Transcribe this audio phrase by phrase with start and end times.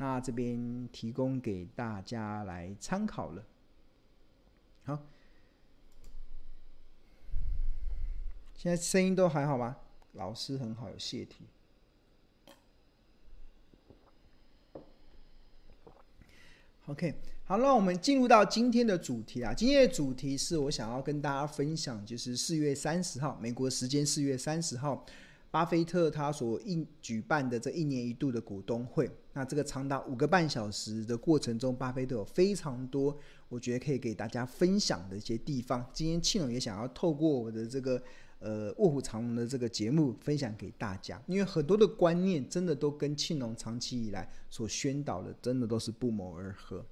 [0.00, 3.44] 那这边提供给大家来参考了。
[4.84, 4.98] 好，
[8.54, 9.76] 现在声音都还好吗？
[10.14, 11.44] 老师很好，有谢题。
[16.86, 17.14] OK，
[17.44, 19.52] 好，那我们进入到今天的主题啊。
[19.52, 25.04] 今天的主题是我想要跟大家分享，就是四月三十号，美国时间四月三十号，
[25.50, 29.10] 巴菲特他所应举办的这一年一度的股东会。
[29.32, 33.16] 那这个长达五个半小时的过程中，巴菲特有非常多
[33.48, 35.84] 我觉得可以给大家分享的一些地方。
[35.92, 38.02] 今天庆隆也想要透过我的这个。
[38.42, 46.82] 呃，卧虎藏龙的这个节目分享给大家，因为很多的观念真的都跟庆隆长期以来所宣导的，真的都是不谋而合。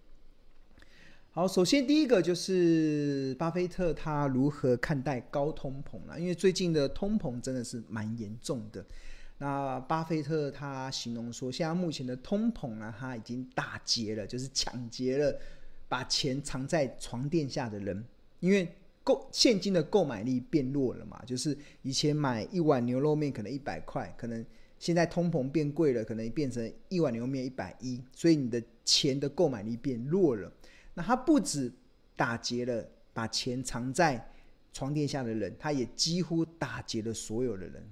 [1.39, 6.19] 好，首先第一个就是巴菲特他如何看待高通膨呢？
[6.19, 8.85] 因为最近的通膨真的是蛮严重的。
[9.39, 15.33] 那巴菲特他形容说，现在目前的通膨呢，他已经打劫了，就是抢劫了
[15.89, 18.05] 把钱藏在床垫下的人，
[18.41, 18.67] 因为。
[19.05, 21.23] 购现金的购买力变弱了嘛？
[21.25, 24.45] 就是以前买一碗牛肉面可能一百块，可能
[24.79, 30.53] 现在通膨变贵了，可能变成一碗牛肉面一百一，所以你的钱的购买力变弱了。
[30.99, 31.73] 那他不止
[32.17, 34.33] 打劫了把钱藏在
[34.73, 37.89] 床垫下的人，他也几乎打劫了所有的人，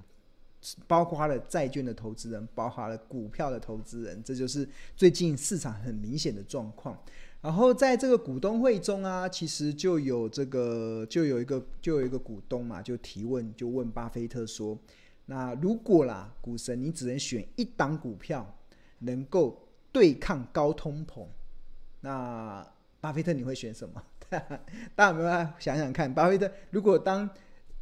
[0.89, 7.01] 包括了债券的投资人，包括了股票的投资人，这就是最近市场很明显的状况。
[7.41, 14.77] 然后在这个股东会中啊，其实就有这个，就有一个，就有一个股东嘛，就提问，就问巴菲特说
[15.27, 18.53] ：“那如果啦，股神你只能选一档股票，
[18.99, 19.63] 能够
[19.93, 21.25] 对抗高通膨，
[22.01, 22.67] 那
[23.07, 24.03] 巴菲特你会选什么？”
[24.97, 27.29] 大家有没有想想看，巴菲特如果当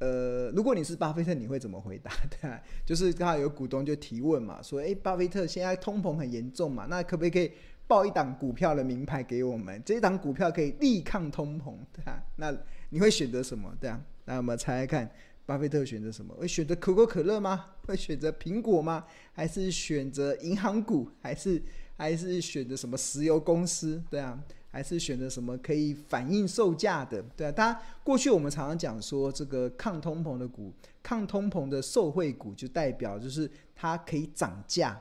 [0.01, 2.13] 呃，如果你是巴菲特，你会怎么回答？
[2.29, 7.51] 对啊，就是刚好有股东就提问嘛，说：“哎，巴菲特现在通膨很严重嘛，那可不可以？”
[7.87, 12.55] 报一档股票的名牌给我们，这一档股票可以力抗通膨， 对啊，那
[12.91, 13.75] 你会选择什么？
[13.81, 15.11] 对啊，那我们猜猜看，
[15.47, 16.35] 巴菲特选择什么？
[16.35, 17.67] 会选择可口可乐吗？
[17.87, 19.05] 会选择苹果吗？
[19.33, 21.11] 还是选择银行股？
[21.21, 21.63] 还是
[21.97, 24.03] 还是选择什么石油公司？
[24.11, 27.23] 对啊，还是选择什么可以反映售价的？
[27.37, 30.73] 对啊，当然过去我们常常讲说，这个抗通膨的股、
[31.03, 35.01] 抗通膨的受惠股，就代表就是它可以涨价。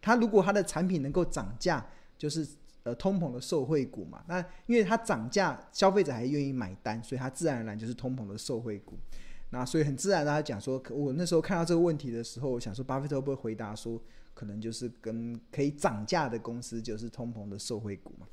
[0.00, 1.84] 它如果它的产品能够涨价，
[2.18, 2.46] 就是
[2.82, 4.22] 呃通膨的受惠股嘛。
[4.28, 8.96] 那因为它涨价，消费者还愿意买单，所以它自然而然就是通膨的受惠股。
[9.50, 14.00] 那所以很自然大家讲说，我那时候看到这个问题的时候，我想说，巴菲特会不会回答说，
[14.34, 18.26] 可能就是跟可以涨价的公司就是通膨的受惠股嘛？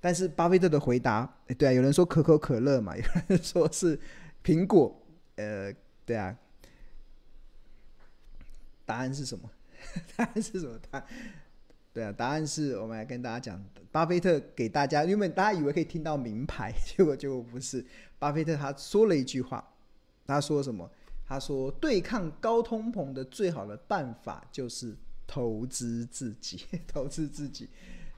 [0.00, 3.98] 但是巴菲特的回答，对啊，有人说可口可乐嘛， 有人说是
[4.44, 4.94] 苹果，
[5.36, 5.72] 呃，
[6.04, 6.36] 对啊，
[8.84, 9.50] 答案是什么？
[10.16, 10.78] 答案是什么？
[10.90, 11.02] 答
[11.94, 17.84] 对啊，答案是我们来跟大家讲，巴菲特给大家，因为大家以为可以听到名牌， 结果结果不是。
[18.18, 19.72] 巴菲特他说了一句话，
[20.26, 20.90] 他说什么？
[21.26, 24.94] 他说对抗高通膨的最好的办法就是
[25.26, 27.68] 投资自己， 投资自己。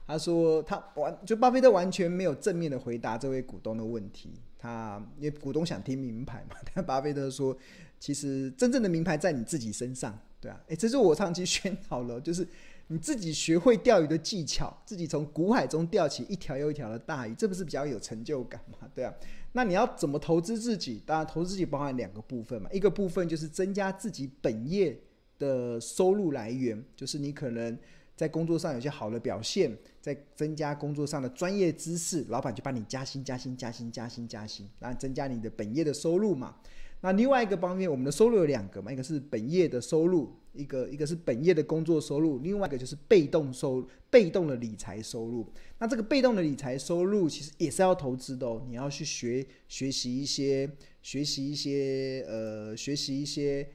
[0.05, 7.57] 他说他完就巴菲特完全没有正面的回答这位股东的问题，他因为股东想听名牌嘛， 但巴菲特说，
[7.99, 10.17] 其实真正的名牌在你自己身上。
[10.39, 12.47] 对啊，哎，这是我长期宣导了，就是
[12.87, 18.87] 你自己学会钓鱼的技巧，自己从股海中钓起一条又一条的大鱼，这不是比较有成就感吗？
[18.95, 19.13] 对啊，
[19.51, 21.01] 那你要怎么投资自己？
[21.05, 24.97] 当然，投资自己包含两个部分嘛，一个部分就是增加自己本业
[25.37, 27.77] 的收入来源，就是你可能
[28.15, 36.55] 在工作上有些好的表现，在增加工作上的专业知识，老板就帮你加薪、加薪、加薪、加薪、加薪，然后增加你的本业的收入嘛。
[37.01, 45.45] 那另外一个方面，我们的收入有两个嘛，一个是本业的收入，一个一个是本业的工作收入，另外一个就是被动收入，被动的理财收入。
[45.77, 50.67] 那这个被动的理财收入其实也是要投资的哦，你要去学学习一些，
[51.03, 53.69] 学习一些呃，学习一些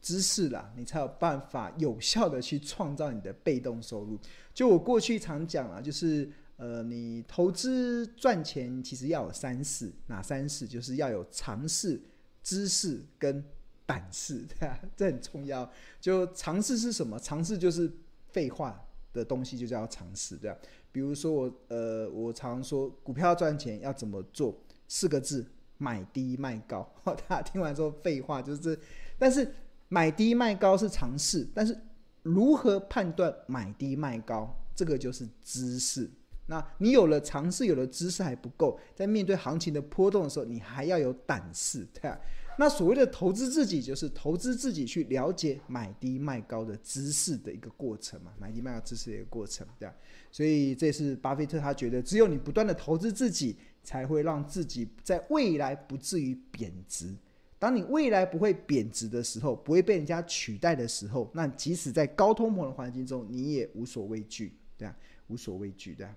[0.00, 4.18] 知识啦，你才有办法有效的去创造你的被动收入。
[4.54, 10.66] 就我过去常讲啊，就是呃，你投资赚钱其实要有三式，哪三式？
[10.66, 12.00] 就是要有常识。
[12.40, 13.44] 知识跟
[13.84, 15.70] 胆识，对啊，这很重要。
[16.00, 17.18] 就常识是什么？
[17.18, 17.92] 常识就是
[18.30, 18.82] 废话
[19.12, 20.56] 的东西，就叫常识，对啊。
[20.90, 24.58] 比如说我，呃，我常说股票赚钱要怎么做？
[24.86, 25.44] 四个字：
[25.76, 26.90] 买低卖高。
[27.04, 28.78] 大家听完之后，废话就是，
[29.18, 29.52] 但是
[29.88, 31.78] 买低卖高是常识，但是
[32.22, 36.10] 如何判断买低卖高，这个就是知识。
[36.46, 42.18] 那你有了常识，有了知识还不够，在面对行情的波动的时候，你还要有胆识，对啊。
[42.60, 49.94] 那所谓的投资自己，就是投资自己去了解买低卖高的知识的一个过程嘛，买低卖高知识的一个过程，对吧？
[50.32, 57.14] 所以这是巴菲特他觉得，只有你不断的投资自己，才会让自己在未来不至于贬值。
[57.58, 64.96] 当你未来不会贬值的时候，不会被人家取代的时候，那即使在高通膨的环境中，你也无所畏惧，对啊，
[65.26, 66.16] 无所畏惧，对啊。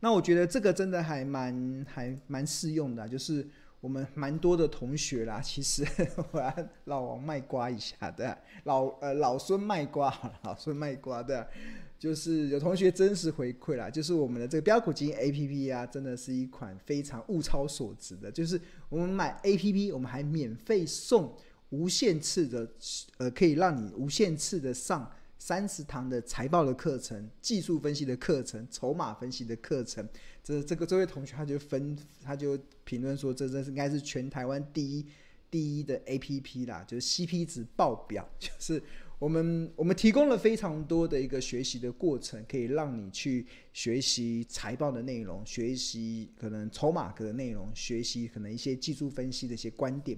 [0.00, 3.44] 那我觉得这个真的还蛮还蛮适用的，就是
[3.80, 5.86] 我们蛮多的同学啦， 其实
[6.32, 6.54] 我要
[6.84, 11.48] 老王卖瓜一下，的，老呃老孙卖瓜，老孙卖瓜， 的。
[11.98, 18.30] 就是有同学真实回馈啦，就是我们的这个标股基金 A P P 啊，真的是一款非常物超所值的。
[18.30, 21.34] 就是我们买 A P P，我们还免费送
[21.70, 22.68] 无限次的，
[23.16, 30.06] 呃，可以让你无限次的上三十堂的财报的课程、技术分析的课程、筹码分析的课程。
[30.42, 35.06] 这这个这位同学他就分，他就评论说，这这是应该是全台湾第一
[35.50, 38.82] 第一的 A P P 啦，就是 C P 值爆表， 就是。
[39.20, 50.16] 我们我们提供了非常多的一个学习的过程，可以让你去学习财报的内容，学习可能筹码的内容，学习可能一些技术分析的一些观点。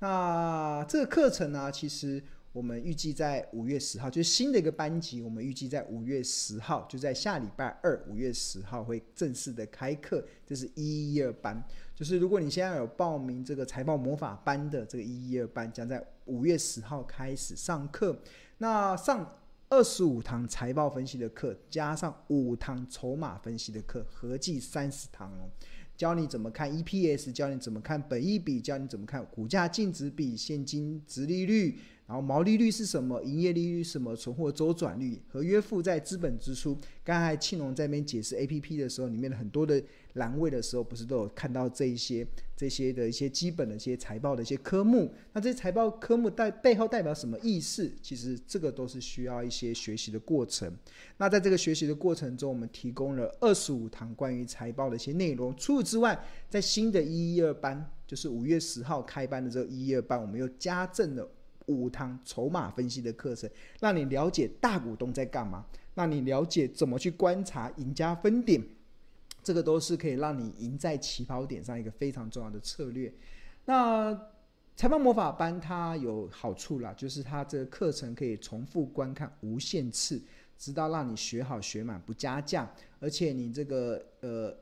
[0.00, 2.20] 那这个课程呢，其实。
[2.52, 5.22] 我们预计在五月十号，就是新的一个班级。
[5.22, 10.24] 我们预计在五月十号，就在下礼拜二，五月十号会正式的开课。
[10.44, 11.62] 这是一一二班，
[11.94, 18.20] 就是如果你现在有报名这个财报魔法班的这个一一二班，将在五月十号开始上课。
[18.58, 19.38] 那上
[19.68, 25.48] 二十五堂财报分析的课，加上五堂筹码分析的课，合计三十堂哦。
[25.96, 31.78] 教你怎么看 EPS，教你怎么看本益比，教你怎么看股价净值比、现金值利率。
[32.10, 33.22] 然后毛利率是什么？
[33.22, 34.16] 营业利率什么？
[34.16, 36.76] 存货周转率、合约负债、资本支出。
[37.04, 39.80] 刚才庆龙在那边解释 APP 的时候，里面的很多的
[40.14, 42.26] 栏位的时候，不是都有看到这一些、
[42.56, 45.14] 这些的一些基本的一些财报的一些科目？
[45.34, 47.88] 那这些财报科目代背后代表什么意思？
[48.02, 50.68] 其实这个都是需要一些学习的过程。
[51.18, 55.54] 那在这个学习的过程中，我们提供了二十五堂关于财报的一些内容。
[55.54, 61.30] 除此之外，在新的一一二班，就是五月十号开班的这个一一二班，我们又加赠了。
[61.70, 63.48] 五堂筹码分析的课程，
[63.80, 65.64] 让你了解大股东在干嘛，
[65.94, 68.62] 让你了解怎么去观察赢家分点，
[69.42, 73.12] 这个都是可以让你赢在起跑点上一个非常重要的策略。
[73.64, 74.18] 那
[74.76, 80.20] 财报魔法班它有好处啦，就是它这个课程可以重复观看无限次，
[80.58, 84.56] 直到让你学好学满不加价，而且你这个呃。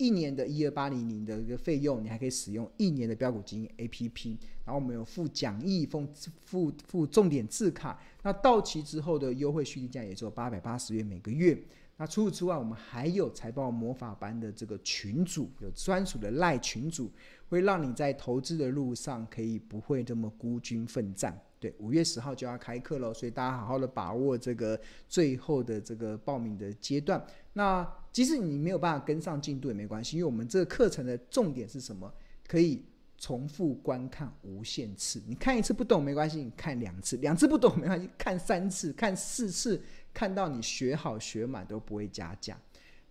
[0.00, 4.30] 一年的一二八零零的一个费用，你还可以使用一年的标股基金 APP，
[4.64, 6.08] 然后我们有附讲义，附
[6.42, 8.00] 附附重点字卡。
[8.22, 11.62] 那到期之后的优惠续订价也只有八百八十元每个月。
[11.98, 17.12] 那除此之外，我们还有财报魔法班的这个群组，有专属的赖群组，
[17.50, 21.38] 会让你在投资的路上可以不会这么孤军奋战。
[21.58, 24.80] 对，五月十号就要开课了，所以大家好好的把握这个
[25.10, 27.22] 最后的这个报名的阶段。
[27.52, 32.12] 那即使你没有办法跟上进度也没关系，因为我们这个课程的重点是什么？
[32.46, 32.84] 可以
[33.16, 35.22] 重复观看无限次。
[35.26, 39.80] 你看一次不懂没关系，你看两次，两次不懂没关系， 看三次、看四次，
[40.12, 42.58] 看到你学好学满都不会加价。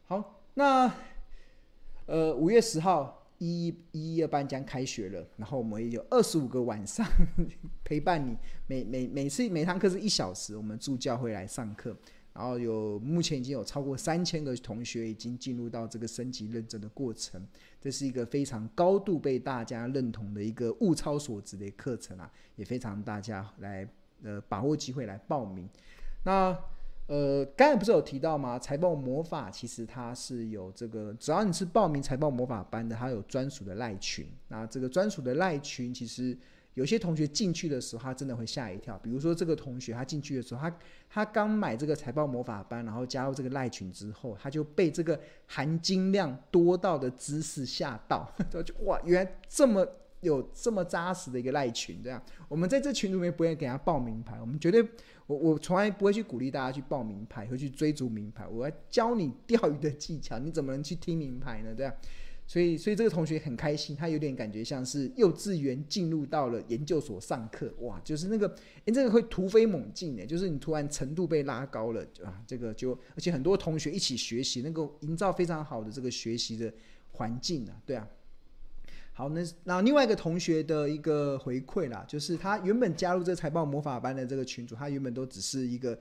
[0.05, 0.93] 好，那
[2.05, 3.15] 呃五月十号。
[3.41, 7.07] 一一一二班将开学了，然后我们也有二十五个晚上
[7.85, 8.35] 陪伴你，
[8.67, 11.95] 每每每次每堂课是一小时，我们助教会来上课，
[12.39, 17.45] 然后有目前已经有超过三千个同学已经进入到这个升级认证的过程，
[17.81, 23.85] 这是一个非常高度被大家认同的一个物超所值的课程啊，也非常大家来
[24.23, 25.67] 呃把握机会来报名，
[26.23, 26.57] 那。
[27.11, 28.59] 呃，刚才不是有提到吗？
[28.59, 34.27] 财报魔法其实它是有这个，只要你是报名财报魔法班的，它有专属的赖群。
[34.47, 36.37] 那这个专属的赖群，其实
[36.73, 38.97] 有些同学进去的时候，他真的会吓一跳。
[38.99, 40.77] 比如说这个同学，他进去的时候，他
[41.09, 48.31] 他刚买这个财报魔法班，然后加入这个赖群之后，他就被这个含金量多到的知识吓到，
[48.63, 49.87] 就哇，原来这么。
[50.21, 54.85] 有这么扎实的一个赖群，这样我们在这群里面不会给他报名牌，我们绝对，
[55.27, 58.45] 我我从来不会去鼓励大家去报名牌，会去追逐名牌。
[58.45, 61.73] 我要教你钓鱼的技巧，你怎么能去听名牌呢？
[61.73, 61.93] 这样，
[62.49, 68.47] 所以所以这个同学很开心，他有点感觉像是幼稚园进入到了研究所上课，哇，就是那个，
[68.85, 76.73] 诶，这个会突飞猛进的，就是你突然程度被拉高了啊，这个就而且很多同学一起学习，能够营造非常好的这个学习的
[77.11, 78.09] 环境啊，对啊。
[79.13, 85.95] 好，那那另外一个同学的一个回馈啦，就是他原本加入这个财报魔法班的这个群组，他原本都只是一个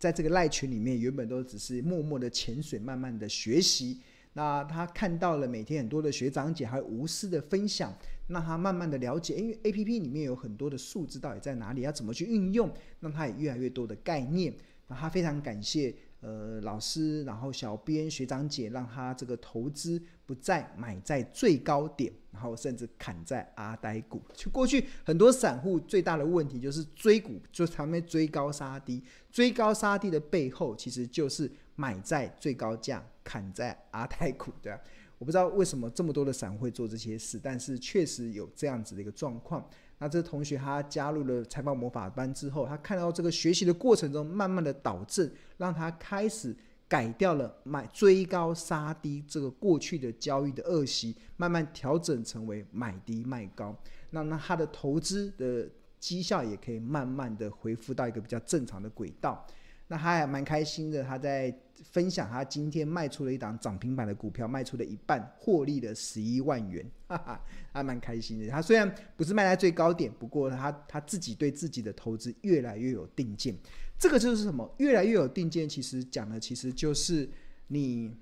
[0.00, 4.00] 在这个赖群里面，原本都只是默默的潜水，慢慢的学习。
[4.36, 7.90] 那他看到了每天很多的学长姐还无私的分享，
[8.26, 14.54] 让他慢慢的了解，因为 APP 里面有很多的数字到底在哪里，要怎么去运用，让他也越来越多的概念。
[14.88, 24.20] 那他非常感谢呃老师，然后小编学长姐，让他这个投资不再买在最高点，然后甚至砍在阿呆股。
[24.34, 29.02] 就过去很多散户最大的问题就是追股，就他们追高杀低，
[29.32, 34.80] 追高杀低的背后其实就是买在最高价，砍在阿泰股，对吧？
[35.18, 39.66] 我不知道为什么这么多的散户会做这些事，但是确实有这样子的一个状况。
[39.98, 46.54] 那这同学他加入了财报魔法班之后，他看到这个学习的过程中，慢慢的导致，让他开始
[46.86, 53.74] 改掉了买追高杀低这个过去的交易的恶习，慢慢调整成为买低卖高。
[54.10, 55.66] 那那他的投资的
[55.98, 59.46] 绩效也可以慢慢的恢复到一个比较正常的轨道。
[59.88, 61.50] 那他还蛮开心的，他在
[61.84, 67.40] 分享他今天卖出了一档涨停板的股票，卖出了一半，获利了十一万元， 哈哈，
[67.72, 68.48] 还蛮开心的。
[68.48, 73.56] 他虽然不是卖在最高点，不过他他自己对自己的投资越来越有定见。
[73.98, 74.74] 这个就是什么？
[74.78, 77.28] 越来越有定见，其实讲的其实就是
[77.68, 78.14] 你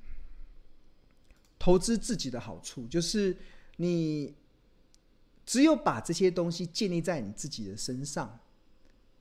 [1.59, 3.37] 投资自己的好处，就是
[3.77, 4.35] 你
[5.45, 8.41] 只有把这些东西建立在你自己的身上。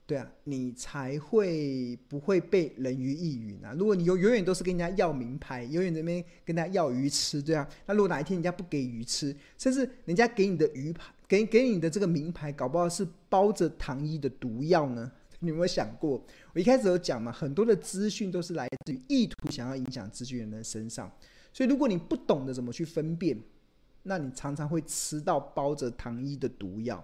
[0.06, 3.72] 对啊，你才会不会被人云亦云啊？
[3.72, 15.10] 如果你永永远都是跟人家要名牌，永远在那边跟人家要鱼吃，对啊，那如果哪一天人家不给鱼吃，甚至人家给你的鱼牌，给给你的这个名牌，搞不好是包着糖衣的毒药呢？
[15.40, 16.22] 你有没有想过？
[16.52, 21.10] 我一开始有讲嘛，很多的资讯都是来自于意图想要影响资讯人的身上，
[21.50, 23.38] 所以如果你不懂得怎么去分辨，
[24.02, 27.02] 那你常常会吃到包着糖衣的毒药。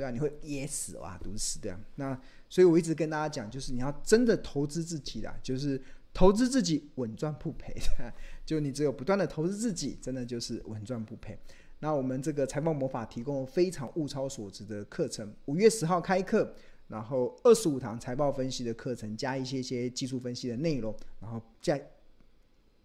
[0.00, 1.78] 对啊，你会噎死哇，毒死这样。
[1.96, 5.78] 那所以我一直跟大家讲，就是你要真的投资自己啦，就是
[6.14, 8.10] 投资自己稳赚不赔的。
[8.46, 11.38] 就你只有不断的投资自己，真的就是稳赚不赔。
[11.80, 16.54] 那我们这个财报魔法提供非常物超所值的课程，五月十号开课，
[16.88, 21.90] 然后二十五堂财报分析的课程，加一些些技术分析的内容，然后再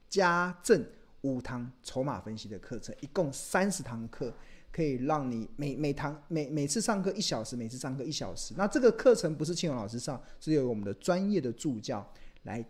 [0.10, 0.86] 加赠
[1.22, 4.34] 五堂筹码分析的课程，一共三十堂课。
[4.76, 8.54] 可以让你每每堂每每次上课一小时，每次上课一小时。
[8.58, 12.06] 那这个课程不是庆荣老师上，是由我们的专业的助教
[12.44, 12.62] 来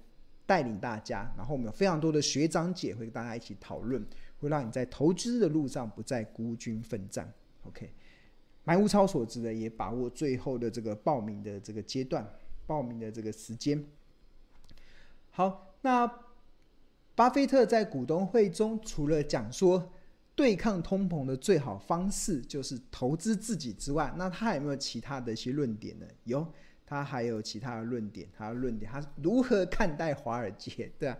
[0.46, 1.28] 带领大家。
[1.36, 4.06] 然后我们有非常多的学长姐会跟大家一起讨论，
[4.40, 7.34] 会让你在投资的路上不再孤军奋战。
[7.64, 7.92] OK，
[8.66, 12.24] 蛮物超所值的，也把握最后的这个报名的这个阶段，
[12.68, 13.84] 报名的这个时间。
[15.32, 16.08] 好，那
[17.16, 19.92] 巴菲特在股东会中除了讲说，
[20.36, 26.06] 对抗通膨的最好方式就是投资自己之外，那他有没有其他的一些论点呢？
[26.26, 26.46] 有，
[26.86, 28.28] 他还有其他的论点。
[28.38, 30.92] 他的论点，他如何看待华尔街？
[31.00, 31.18] 对啊，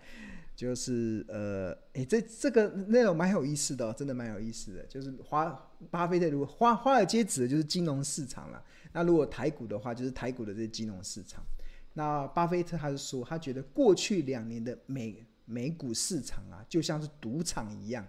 [0.54, 4.84] 就是呃，诶，这这个内容蛮有意思的，真的蛮有意思的。
[4.88, 5.46] 就是华
[5.90, 11.42] 巴菲特如果华华尔街指的就是金融市场了，那如果台股的话，就是台股的这些金融市场。
[11.94, 18.06] 那巴菲特他是说，他觉得过去两年的美美股市场啊，就像是赌场一样。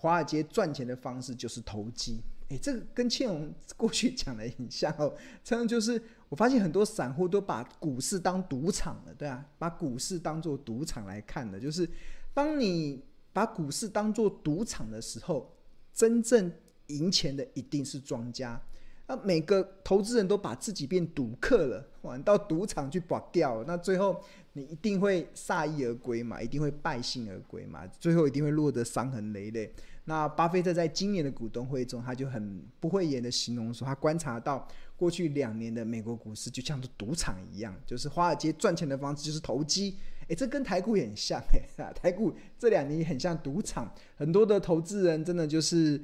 [0.00, 5.12] 华尔街赚钱的方式就是投机，诶，这个跟庆荣过去讲的很像哦。
[5.42, 11.58] 这样就是我发现很多散户都把股市当赌场了，对啊，把股市当做赌场来看的。
[11.58, 11.88] 就是
[12.32, 13.02] 当你
[13.32, 15.52] 把股市当做赌场的时候，
[15.92, 16.52] 真正
[16.86, 18.60] 赢钱的一定是庄家。
[19.08, 24.22] 那每个投资人都把自己变赌客了，玩到赌场去搏掉，那最后
[24.52, 29.72] 你一定会鎩羽而归嘛，一定会败兴而归嘛，最后一定会落得伤痕累累。
[30.04, 39.96] 那巴菲特在今年的股东会中，他就很不讳言的形容说，他观察到过去两年的美国股市就像是赌场一样，就是华尔街赚钱的方式就是投机，
[40.28, 41.62] 诶，这跟台股也很像，诶，
[41.98, 45.98] 台股这两年也很像赌场，很多的投资人真的就是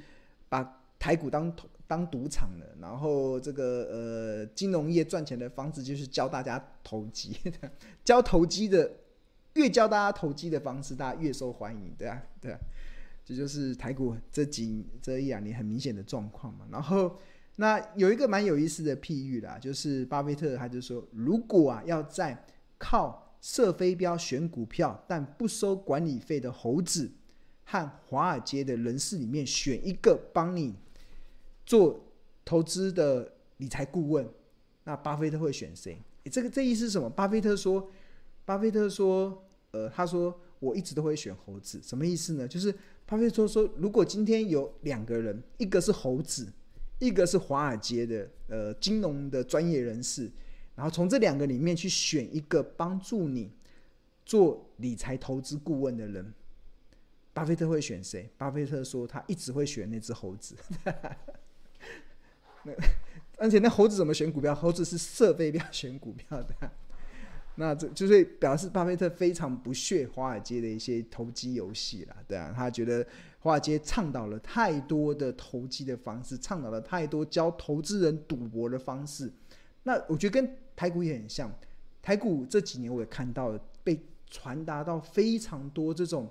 [0.48, 1.68] 把台股当投。
[1.86, 7.36] 当赌场的，然后这个呃金融业赚钱的方式就是教大家投机，
[8.02, 8.90] 教投机的
[9.52, 12.58] 越教大家投机的方式，大家越受欢迎，对啊，对啊，
[13.22, 16.66] 这就是台股这几这一两年很明显的状况嘛。
[16.72, 17.18] 然后
[17.56, 22.46] 那有一个蛮有意思的譬喻啦，就是巴菲特他就说，如果啊要在
[22.78, 27.12] 靠射飞镖选股票但不收管理费的猴子
[27.64, 30.74] 和华尔街的人士里面选一个帮你。
[31.64, 32.04] 做
[32.44, 34.28] 投资的理财顾问，
[34.84, 35.96] 那巴菲特会选谁？
[36.30, 37.08] 这个这意思是什么？
[37.10, 37.90] 巴菲特说，
[38.44, 42.48] 巴菲特说，呃，他说我一直都会选猴子，什么意思呢？
[42.48, 42.74] 就是
[43.06, 46.50] 巴菲特说，如果今天有两个人，一个是猴子，
[46.98, 50.30] 一个是华尔街的呃金融的专业人士，
[50.74, 53.50] 然后从这两个里面去选一个帮助你
[54.24, 56.32] 做理财投资顾问的人，
[57.34, 58.30] 巴菲特会选谁？
[58.38, 60.56] 巴菲特说他一直会选那只猴子。
[62.64, 62.72] 那
[63.38, 64.54] 而且那猴子怎么选股票？
[64.54, 66.54] 猴子是射飞镖选股票的。
[67.56, 73.06] 那这就是表示巴菲特非常不屑华尔街的一些投机游戏了，对啊，他觉得
[73.38, 79.32] 华尔街倡导了太多的投机的方式，倡导了太多教投资人赌博的方式。
[79.84, 81.48] 那我觉得跟台股也很像，
[82.02, 86.28] 台股这几年我也看到被传达到非常多这种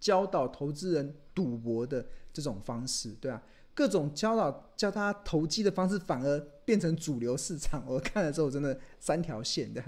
[0.00, 3.40] 教导投资人赌博的这种方式，对啊，
[3.74, 9.82] 各种教导教他投机的方式反而变成主流市场，我看了之后真的三条线的。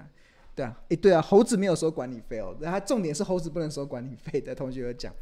[0.54, 2.56] 对啊，诶，对啊，猴子没有收管理费哦。
[2.60, 4.54] 那它重点是猴子不能收管理费的。
[4.54, 5.14] 同学有讲，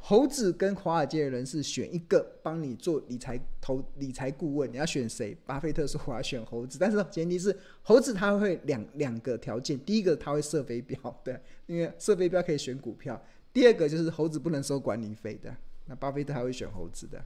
[0.00, 5.36] 猴子跟华尔街的人士选一个帮你做理财投理财顾问，你要选谁？
[5.46, 13.22] 巴菲特说我要选猴子，但是前提是猴子他会两两个条件，第一个他会设飞镖，对，因为设飞镖可以选股票。
[13.52, 15.54] 第二个就是猴子不能收管理费的，
[15.86, 17.24] 那巴菲特还会选猴子的。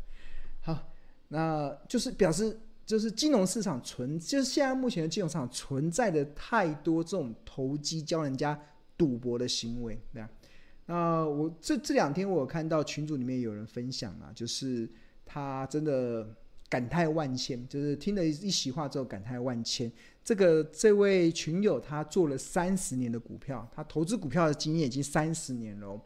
[0.73, 0.89] 好，
[1.29, 2.59] 那就是表示。
[2.89, 8.59] 就是金融市场存，就是现在目前的金融市场存在的太多这种投机教人家
[8.97, 10.31] 赌博的行为，对啊。
[10.87, 14.89] 那我这这两天我有看到群组里面有人分享啊，就是
[15.27, 16.35] 他真的
[16.71, 19.93] 感叹万千，就是听了一席话之后感叹万千。
[20.25, 26.01] 这个这位群友他做了三十年的股票，他投资股票的经验已经三十年了，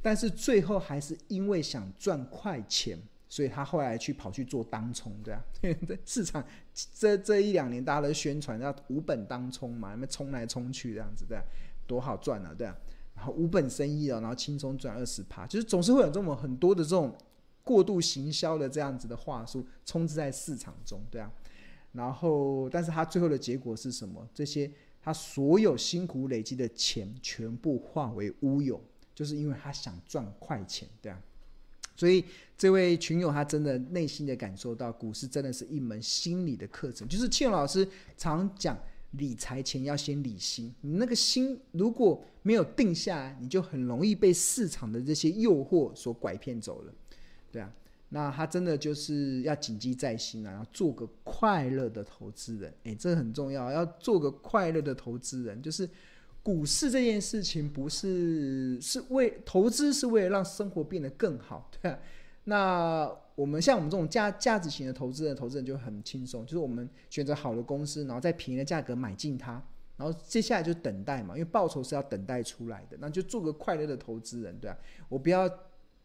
[0.00, 2.98] 但是最后还是因为想赚快钱。
[3.30, 6.44] 所以他后来去跑去做当冲，对啊， 对市场
[6.92, 11.44] 这这一两年大家都宣传要无本当冲嘛，那么冲来冲去这样子，对啊，
[11.86, 12.76] 多好赚啊，对啊，
[13.14, 17.16] 然后无本生意哦，然后轻松赚二十趴，就是总是会有这么很多的这种
[17.62, 21.32] 过度行销的这样子的话术充斥在市场中，对啊，
[21.92, 24.28] 然后但是他最后的结果是什么？
[24.34, 24.68] 这些
[25.00, 28.82] 他所有辛苦累积的钱全部化为乌有，
[29.14, 31.22] 就是因为他想赚快钱，对啊。
[32.00, 32.24] 所以
[32.56, 37.06] 这位群友他真的内心的感受到，股市真的是一门心理的课程。
[37.06, 38.74] 就是庆老师常讲，
[39.10, 40.74] 理财前要先理心。
[40.80, 46.94] 你那个心如果没有定下来，你就很容易被市场的这些诱惑所拐骗走了，
[47.52, 47.70] 对啊。
[48.08, 52.72] 那他真的就是要谨记在心啊，要做个快乐的投资人。
[52.84, 55.86] 诶，这很重要，要做个快乐的投资人，就是。
[56.42, 61.98] 股市这件事情不是是为投资，是为了让生活变得更好， 对啊。
[62.44, 69.62] 那我们像我们这种价价值型的投资人，投资人就很轻松，就是我们选择好的公司，然后在便宜的价格买进它，
[69.96, 74.76] 然后接下来就等待嘛，因为报酬是要等待出来的，那就做个快乐的投资人，对啊。
[75.08, 75.48] 我不要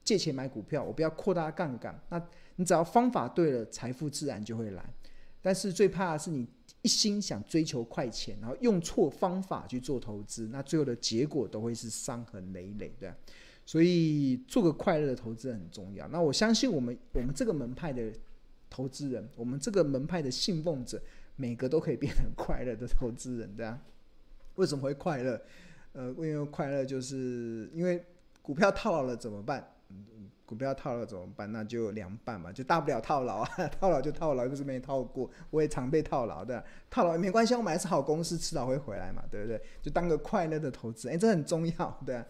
[0.04, 2.21] 借钱买股票，我不要扩大杠杆，那
[2.58, 4.84] 你只要方法对了，财富自然就会来。
[5.41, 6.45] 但是最怕的是你。
[6.86, 13.12] 一心想追求快钱，然后用错方法去做投资，那最后的结果都会是伤痕累累，对。
[13.65, 16.08] 所以做个快乐的投资人很重要。
[16.10, 18.13] 那我相信我们我们这个门派的
[18.69, 21.02] 投资人，我们这个门派的信奉者，
[21.36, 23.82] 每个都可以变成快乐的投资人，对啊。
[24.54, 25.41] 为什么会快乐？
[25.93, 28.06] 呃，因为快乐就是因为
[28.43, 29.67] 股票套牢了怎么办？
[30.46, 31.52] 股票套了怎么办？
[31.52, 35.28] 那就凉拌嘛，就大不了套牢啊， 套牢就套牢，又不是没套过。
[35.50, 39.60] 我也常被套牢的，套牢也没关系，我买的是好公司，迟早会回来嘛，对不对？
[39.82, 42.26] 就当个快乐的投资，哎，这很重要， 对啊，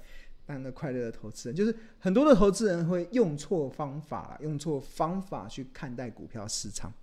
[0.45, 6.93] 当个快乐的投资人，就是很多的投资人会用错方法，用错方法去看待股票市场。